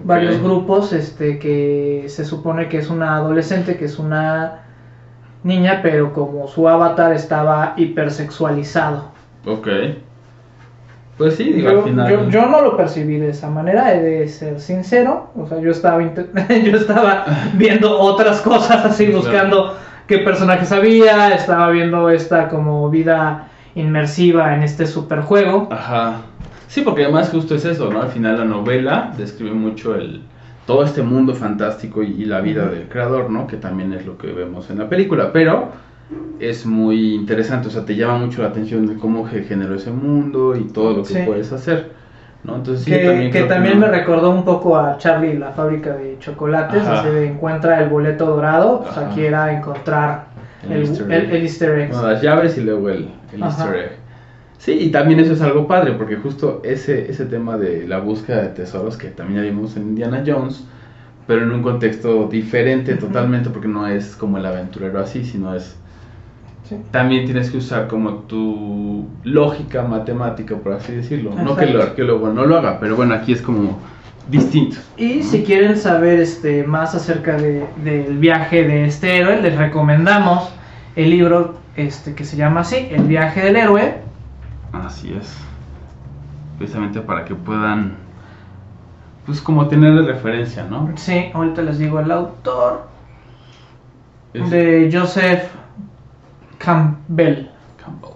[0.04, 4.60] Varios grupos este, que se supone que es una adolescente, que es una
[5.44, 9.06] niña, pero como su avatar estaba hipersexualizado.
[9.48, 9.68] Ok.
[11.18, 12.10] Pues sí, digo, Yo, al final.
[12.12, 15.30] yo- yo no lo percibí de esa manera, he de ser sincero.
[15.38, 19.76] O sea, yo estaba, yo estaba viendo otras cosas así, buscando
[20.08, 25.68] qué personajes había, estaba viendo esta como vida inmersiva en este superjuego.
[25.72, 26.22] Ajá.
[26.68, 28.02] Sí, porque además justo es eso, ¿no?
[28.02, 30.22] Al final la novela describe mucho el
[30.66, 33.46] todo este mundo fantástico y, y la vida del creador, ¿no?
[33.46, 35.70] Que también es lo que vemos en la película, pero
[36.40, 39.92] es muy interesante, o sea, te llama mucho la atención de cómo se generó ese
[39.92, 41.20] mundo y todo lo que Sí.
[41.26, 41.92] puedes hacer,
[42.46, 42.56] ¿no?
[42.58, 45.52] Entonces sí, que también que también no- me recordó un poco a Charlie y la
[45.52, 46.82] fábrica de chocolates.
[46.86, 47.10] Ajá.
[47.10, 49.10] De encuentra el boleto dorado, pues Ajá.
[49.12, 50.26] aquí era encontrar
[50.64, 51.34] El el, easter el- egg.
[51.36, 51.90] el easter egg.
[51.92, 53.92] Bueno, las llaves y luego el, el easter egg.
[54.58, 58.42] Sí, y también eso es algo padre, porque justo ese, ese tema de la búsqueda
[58.42, 60.66] de tesoros que también ya vimos en Indiana Jones,
[61.28, 65.78] pero en un contexto diferente totalmente, porque no es como el aventurero así, sino es...
[66.68, 66.78] Sí.
[66.92, 71.32] También tienes que usar como tu lógica matemática, por así decirlo.
[71.36, 73.78] No que el arqueólogo no lo haga, pero bueno, aquí es como
[74.30, 74.78] distinto.
[74.98, 80.50] Y si quieren saber este, más acerca de- del viaje de este héroe, les recomendamos
[80.96, 83.98] el libro este, que se llama así, El viaje del héroe.
[84.74, 85.38] Así es.
[86.58, 87.98] Precisamente para que puedan,
[89.28, 90.90] pues como tener de referencia, ¿no?
[90.96, 92.88] Sí, ahorita les digo el autor
[94.34, 95.44] Es de Joseph
[96.58, 97.48] Campbell.
[97.84, 98.12] Campbell.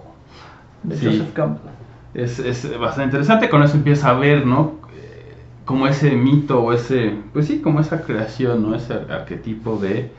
[0.82, 1.06] De Sí.
[1.06, 1.70] Joseph Campbell.
[2.14, 4.72] Es, es bastante interesante, con eso empieza a ver, ¿no?
[4.96, 5.34] Eh,
[5.64, 8.74] Como ese mito o ese, pues sí, como esa creación, ¿no?
[8.74, 10.10] Ese arquetipo de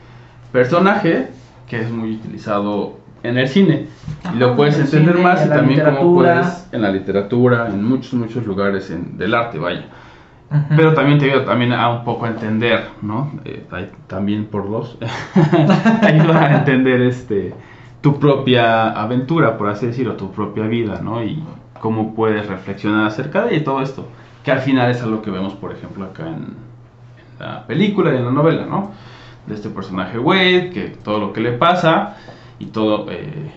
[0.52, 1.28] personaje
[1.68, 3.86] que es muy utilizado en el cine.
[4.34, 7.68] y lo puedes en entender cine, más y en también como puedes en la literatura,
[7.68, 9.84] en muchos, muchos lugares en- del arte, vaya.
[10.76, 13.30] Pero también te ayuda también a un poco entender, ¿no?
[13.46, 13.64] Eh,
[14.06, 14.98] también por dos,
[16.00, 17.54] te ayuda a entender este
[18.02, 21.24] tu propia aventura, por así decirlo, tu propia vida, ¿no?
[21.24, 21.42] Y
[21.80, 24.08] cómo puedes reflexionar acerca de todo esto,
[24.44, 26.72] que al final es algo que vemos, por ejemplo, acá en,
[27.38, 28.90] la película y en la novela, ¿no?
[29.46, 32.16] De este personaje Wade, que todo lo que le pasa
[32.58, 33.50] y todo eh,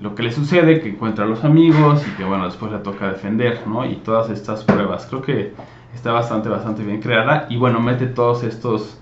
[0.00, 3.08] lo que le sucede, que encuentra a los amigos y que, bueno, después le toca
[3.08, 3.84] defender, ¿no?
[3.86, 5.52] Y todas estas pruebas, creo que
[5.94, 9.00] está bastante, bastante bien creada y, bueno, mete todos estos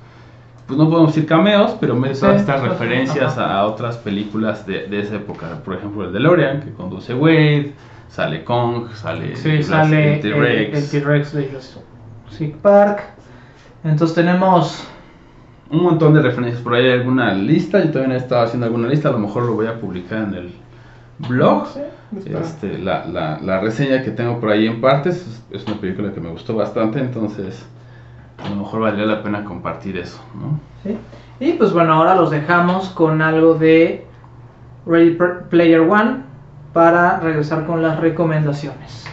[0.66, 4.86] pues no podemos decir cameos, pero mete todas estas referencias a, a otras películas de,
[4.88, 5.60] de esa época.
[5.64, 7.72] Por ejemplo, el DeLorean, que conduce Wade,
[8.08, 10.78] sale Kong, sale, Sí, sale el T-Rex.
[10.78, 13.02] el T-Rex de Jurassic Park.
[13.84, 14.86] Entonces tenemos
[15.70, 16.62] un montón de referencias.
[16.62, 19.44] Por ahí hay alguna lista, yo también he estado haciendo alguna lista, a lo mejor
[19.44, 20.54] lo voy a publicar en el
[21.18, 21.68] blog.
[21.68, 21.80] Sí.
[22.40, 26.12] Este, la, la, la reseña que tengo por ahí en partes es, es una película
[26.12, 27.66] que me gustó bastante, entonces
[28.44, 30.60] a lo mejor valdría la pena compartir eso, ¿no?
[30.82, 30.96] ¿sí?
[31.40, 34.06] Y pues bueno, ahora los dejamos con algo de
[34.86, 35.18] Ready
[35.50, 36.22] Player One
[36.72, 39.06] para regresar con las recomendaciones.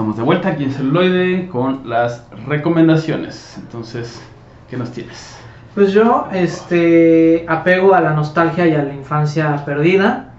[0.00, 3.58] Estamos de vuelta aquí en celuloide con las recomendaciones.
[3.58, 4.22] Entonces,
[4.70, 5.38] ¿qué nos tienes?
[5.74, 10.32] Pues yo, este, apego a la nostalgia y a la infancia perdida.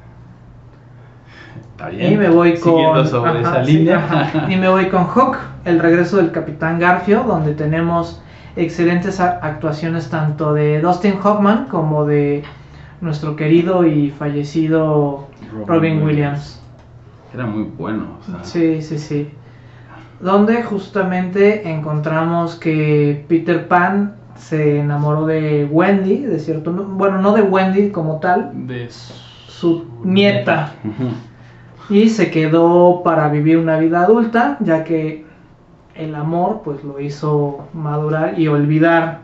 [1.73, 2.13] Está bien.
[2.13, 3.07] Y me voy Siguiendo con.
[3.07, 4.47] sobre ajá, esa sí, línea.
[4.49, 8.19] Y me voy con Hook, el regreso del Capitán Garfio, donde tenemos
[8.55, 12.41] excelentes actuaciones tanto de Dustin Hoffman como de
[12.99, 15.27] nuestro querido y fallecido
[15.67, 16.59] Robin Williams.
[17.31, 18.17] Era muy bueno.
[18.19, 19.29] O sea, Sí, sí, sí.
[20.21, 27.33] Donde justamente encontramos que Peter Pan se enamoró de Wendy, de cierto, no- bueno, no
[27.33, 30.73] de Wendy como tal, De su nieta.
[31.89, 35.25] Y se quedó para vivir una vida adulta, ya que
[35.95, 39.19] el amor pues lo hizo madurar y olvidar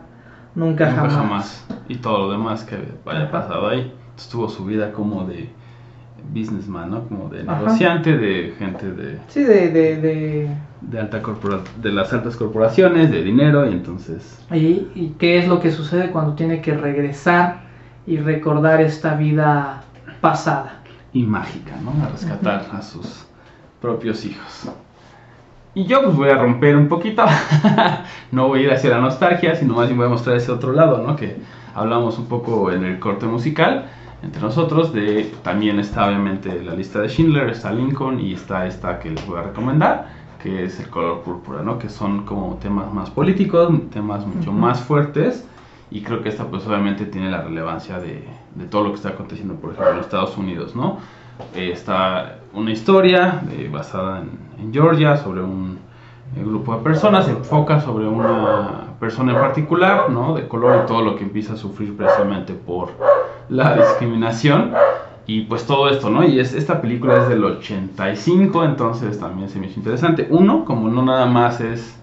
[0.54, 1.14] nunca, Nunca jamás.
[1.14, 1.66] jamás.
[1.88, 2.76] Y todo lo demás que
[3.06, 3.30] haya Ajá.
[3.30, 3.92] pasado ahí.
[4.10, 5.48] Entonces tuvo su vida como de
[6.32, 7.04] businessman, ¿no?
[7.08, 7.58] Como de Ajá.
[7.60, 10.48] negociante, de gente de, Sí, de, de, de...
[10.82, 15.48] de alta corpora de las altas corporaciones, de dinero, y entonces Y, y qué es
[15.48, 17.60] lo que sucede cuando tiene que regresar
[18.06, 19.82] y recordar esta vida
[20.20, 20.80] pasada.
[21.12, 21.90] y mágica, ¿no?
[22.04, 23.26] A rescatar a sus
[23.80, 24.68] propios hijos.
[25.74, 27.24] Y yo pues voy a romper un poquito,
[28.32, 30.72] no voy a ir hacia la nostalgia, sino más bien voy a mostrar ese otro
[30.72, 31.14] lado, ¿no?
[31.16, 31.36] Que
[31.74, 33.86] hablamos un poco en el corte musical
[34.22, 38.98] entre nosotros, de también está obviamente la lista de Schindler, está Lincoln y está esta
[38.98, 40.08] que les voy a recomendar,
[40.42, 41.78] que es el color púrpura, ¿no?
[41.78, 45.46] Que son como temas más políticos, temas mucho más fuertes
[45.90, 49.10] y creo que esta pues obviamente tiene la relevancia de, de todo lo que está
[49.10, 50.98] aconteciendo, por ejemplo, en Estados Unidos, ¿no?
[51.54, 55.78] Eh, está una historia eh, basada en, en Georgia sobre un
[56.36, 60.34] eh, grupo de personas, se enfoca sobre una persona en particular, ¿no?
[60.34, 62.90] De color y todo lo que empieza a sufrir precisamente por
[63.48, 64.72] la discriminación
[65.26, 66.24] y pues todo esto, ¿no?
[66.24, 70.26] Y es, esta película es del 85, entonces también se me hizo interesante.
[70.30, 71.96] Uno, como no nada más es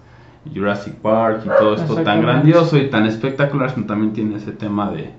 [0.54, 4.90] Jurassic Park y todo esto tan grandioso y tan espectacular, sino también tiene ese tema
[4.90, 5.10] de,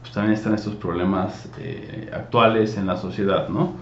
[0.00, 3.72] pues también están estos problemas eh, actuales en la sociedad, ¿no?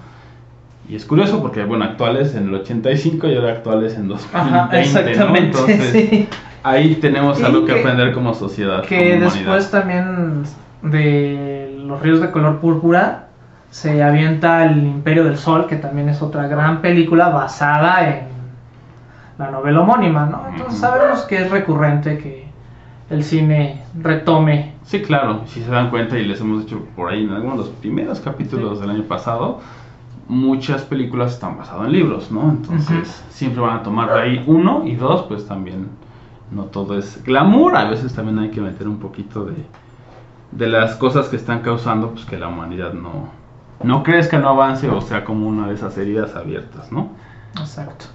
[0.89, 4.69] Y es curioso porque, bueno, actuales en el 85 y ahora actuales en 2020, Ajá,
[4.73, 4.79] ¿no?
[4.79, 6.29] exactamente, Entonces, sí.
[6.63, 8.83] ahí tenemos algo que, que- aprender como sociedad.
[8.85, 9.71] Que como después humanidad.
[9.71, 10.43] también
[10.83, 11.54] de
[11.87, 13.29] los ríos de color púrpura
[13.71, 18.29] se avienta el Imperio del Sol, que también es otra gran película basada en
[19.39, 20.43] la novela homónima, ¿no?
[20.53, 22.45] Entonces sabemos que es recurrente que
[23.11, 24.75] el cine retome.
[24.85, 27.65] Sí, claro, si se dan cuenta y les hemos dicho por ahí en algunos de
[27.65, 28.81] los primeros capítulos Sí.
[28.87, 29.61] del año pasado,
[30.29, 32.49] muchas películas están basadas en libros, ¿no?
[32.51, 35.89] Entonces siempre van a tomar de ahí uno y dos, pues también
[36.51, 39.55] no todo es glamour, a veces también hay que meter un poquito de,
[40.53, 43.31] de las cosas que están causando pues que la humanidad no,
[43.83, 47.11] no crezca, no avance o sea como una de esas heridas abiertas, ¿no?
[47.59, 48.07] Exacto.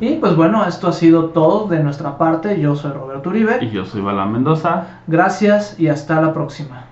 [0.00, 2.60] Y pues bueno, esto ha sido todo de nuestra parte.
[2.60, 3.58] Yo soy Roberto Uribe.
[3.62, 5.00] Y yo soy Bala Mendoza.
[5.08, 6.84] Gracias y hasta la próxima.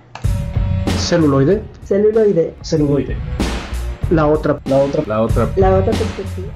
[0.97, 1.63] Celuloide.
[1.85, 2.55] Celuloide.
[2.61, 3.15] Celuloide.
[4.09, 6.49] La otra, la otra, la otra La otra perspectiva.